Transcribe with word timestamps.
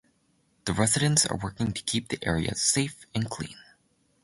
The 0.65 0.73
residents 0.73 1.27
are 1.27 1.37
working 1.37 1.73
to 1.73 1.81
keep 1.83 2.07
the 2.07 2.17
area 2.23 2.55
safe 2.55 3.05
and 3.13 3.29
clean. 3.29 3.59